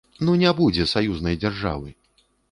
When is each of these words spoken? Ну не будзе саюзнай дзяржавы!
Ну 0.27 0.33
не 0.43 0.53
будзе 0.59 0.85
саюзнай 0.93 1.37
дзяржавы! 1.43 1.93